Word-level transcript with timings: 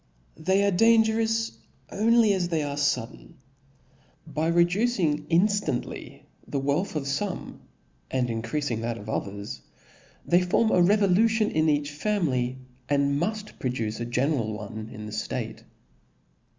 They 0.39 0.63
$re 0.63 0.71
dangerous, 0.71 1.59
pnly 1.91 2.33
as 2.35 2.49
they 2.49 2.63
are 2.63 2.75
fubitaneou?. 2.75 3.33
By 4.25 4.47
reducing 4.47 5.27
inftant 5.27 5.83
Jy 5.83 6.23
the 6.47 6.57
wealth 6.57 6.95
of 6.95 7.03
fome, 7.03 7.59
and 8.09 8.27
increafing 8.27 8.81
that 8.81 8.97
of 8.97 9.07
others, 9.09 9.61
they 10.25 10.41
form 10.41 10.71
a 10.71 10.81
revolution 10.81 11.55
ii) 11.55 11.69
each 11.71 11.91
family, 11.91 12.57
?n4 12.89 13.15
muft 13.15 13.59
produce 13.59 13.99
a 13.99 14.05
general 14.05 14.53
one 14.53 14.89
in 14.91 15.05
the 15.05 15.11
ftate. 15.11 15.61